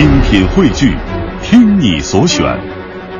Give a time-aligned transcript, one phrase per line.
[0.00, 0.96] 精品汇聚，
[1.42, 2.40] 听你所选，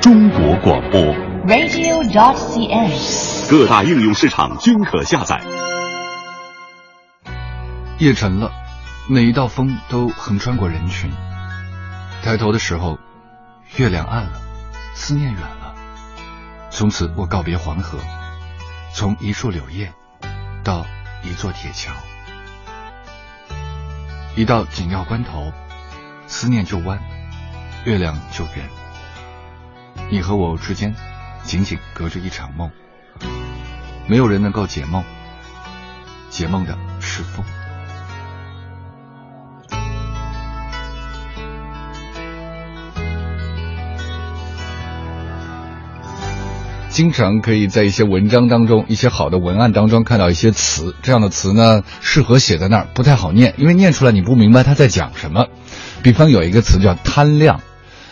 [0.01, 0.99] 中国广播。
[1.47, 5.39] r a d i o d o t c s 各大应用市场均可下载。
[7.99, 8.51] 夜沉了，
[9.11, 11.11] 每一道风都横穿过人群。
[12.23, 12.99] 抬头的时候，
[13.77, 14.41] 月亮暗了，
[14.95, 15.75] 思念远了。
[16.71, 17.99] 从此，我告别黄河，
[18.95, 19.93] 从一树柳叶
[20.65, 20.87] 到
[21.25, 21.93] 一座铁桥。
[24.35, 25.53] 一到紧要关头。
[26.31, 26.97] 思念就弯，
[27.85, 28.65] 月亮就圆。
[30.13, 30.95] 你和我之间，
[31.43, 32.71] 仅仅隔着一场梦。
[34.07, 35.03] 没有人能够解梦，
[36.31, 37.45] 解梦的是风。
[46.91, 55.47] 经常可以在一些文章当中、一些好的文案当中看到一些词，这样的词呢适合写在那儿，不太好念，因为念出来你不明白他在讲什么。
[56.03, 57.61] 比方有一个词叫“贪靓”，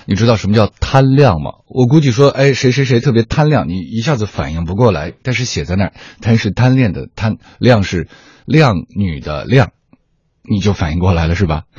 [0.06, 1.50] 你知道什么叫“贪靓”吗？
[1.66, 5.12] 我估计说，哎，谁谁谁特别贪靓，你一下子反应不过来。
[5.24, 8.06] 但是写在那儿，“贪”是贪恋的“贪”，“靓”是
[8.46, 9.70] 靓女的“靓”。
[10.50, 11.62] 你就反应过来了是吧？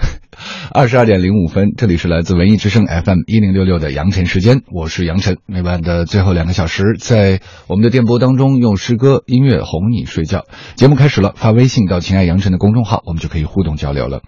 [0.72, 5.38] 二十二点零五分，这里是来自文艺之声 FM 一零六六的杨晨时间，我是杨晨。
[5.48, 10.46] 每晚的最后两个小时，在我们的电波当中用诗歌、音乐哄你睡觉。
[10.76, 14.22] 节目开始了，发微信到“亲爱杨晨”的公众号，我们就可以互动交流了。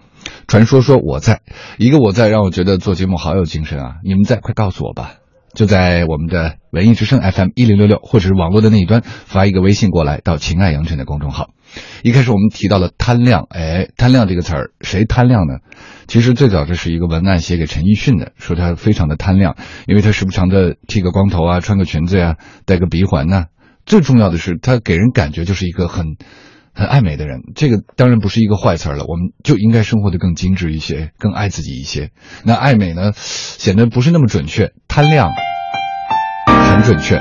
[0.48, 1.40] 传说说我在
[1.78, 3.92] 一个我在，让我觉得做节目好有精神啊！
[4.04, 5.21] 你们在，快告诉我吧。
[5.54, 11.50] 就在我们的文艺之声 FM 一零六六，或者是网络的那一端发一个微信过来到情爱阳晨的公众号。
[12.02, 15.54] 一开始我们提到了贪亮，哎，贪亮这个词儿，谁贪亮呢？
[16.06, 23.46] 其实最早这是一个文案写给陈奕迅的，说他非常的贪亮，因为他时常的剃个光头啊，穿个裙子呀，戴个鼻环呐。
[23.84, 26.06] 最重要的是，他给人感觉就是一个很。
[26.74, 29.04] 很爱美的人，这个当然不是一个坏词了。
[29.06, 32.10] 我们就应该生活的更精致一些，更爱自己一些。
[32.44, 34.72] 那爱美呢，显得不是那么准确。
[34.88, 35.28] 贪靓，
[36.46, 37.20] 很准确。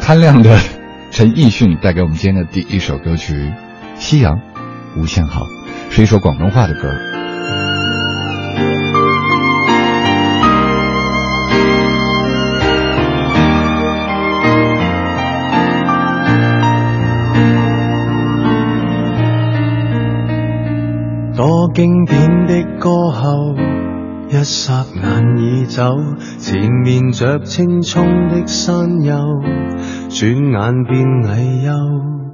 [0.00, 0.58] 贪靓的
[1.10, 3.34] 陈奕迅带给我们今天的第一首歌曲
[3.96, 4.40] 《夕阳
[4.96, 5.42] 无限好》，
[5.90, 7.15] 是一首广东话的歌。
[21.76, 23.54] 经典的歌后，
[24.30, 25.84] 一霎眼已走，
[26.38, 29.12] 缠绵着青葱的山丘，
[30.08, 32.32] 转眼变矮丘。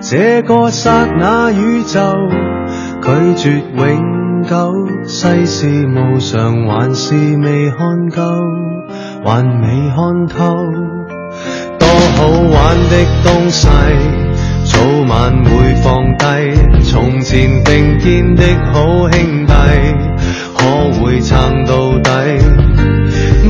[0.00, 2.00] 这个刹那宇宙，
[3.02, 4.70] 拒绝永久，
[5.04, 8.22] 世事无常还是未看够，
[9.26, 10.54] 还未看透，
[11.78, 13.66] 多好玩的东西。
[14.80, 16.24] 早晚会放低
[16.90, 18.42] 从前并肩的
[18.72, 19.52] 好兄弟，
[20.56, 22.10] 可会撑到底？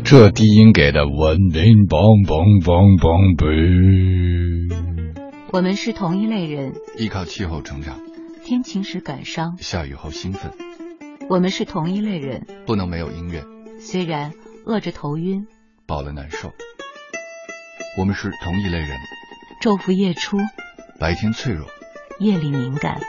[0.06, 4.76] 这低音给的文明，嘣嘣嘣嘣嘣。
[5.52, 7.94] 我们是同一类人，依靠气候成长。
[8.44, 10.52] 天晴时感伤，下雨后兴奋。
[11.30, 13.42] 我们是同一类人，不能没有音乐。
[13.80, 14.32] 虽然
[14.66, 15.46] 饿着头晕，
[15.86, 16.52] 饱了难受。
[17.96, 18.98] 我们是同一类人，
[19.62, 20.36] 昼伏夜出，
[21.00, 21.66] 白天脆弱，
[22.18, 23.00] 夜里敏感。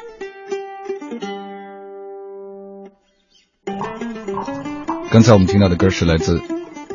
[5.11, 6.39] 刚才我们听到的歌是来自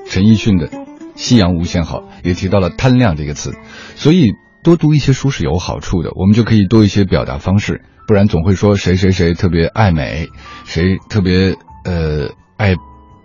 [0.06, 0.66] 陈奕迅的
[1.14, 3.54] 《夕阳无限好》，也提到了“贪量”这个词，
[3.96, 4.32] 所以
[4.64, 6.10] 多读一些书是有好处的。
[6.14, 7.84] 我们就可以多一些表达方式。
[8.10, 10.28] 不然总会说谁谁谁特别爱美，
[10.64, 11.54] 谁特别
[11.84, 12.74] 呃爱，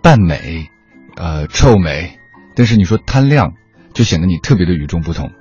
[0.00, 0.64] 扮美，
[1.16, 2.16] 呃臭美，
[2.54, 3.52] 但是你说贪靓，
[3.94, 5.32] 就显得你特别的与众不同。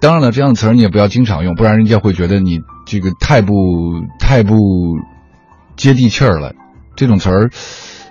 [0.00, 3.52] 当然了，这样的词儿你也不要经常用，不然人家会觉得你这个太不
[4.18, 4.56] 太不，
[5.76, 6.54] 接地气儿了。
[6.96, 7.50] 这种词儿。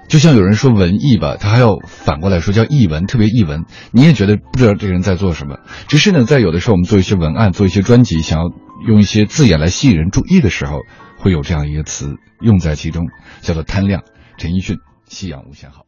[0.07, 3.63] 就像有人说文艺吧，他还要反过来说叫艺文，特别艺文。
[3.91, 5.59] 你也觉得不知道这个人在做什么。
[5.87, 8.49] 只是呢，在有的时候我们做一些文案，做一些专辑，想要
[8.87, 10.79] 用一些字眼来吸引人注意的时候，
[11.17, 13.05] 会有这样一个词用在其中，
[13.41, 14.01] 叫做“贪靓”。
[14.37, 14.75] 陈奕迅，
[15.07, 15.81] 《夕阳无限好》。